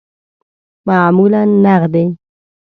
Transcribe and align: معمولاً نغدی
معمولاً 0.87 1.45
نغدی 1.45 2.15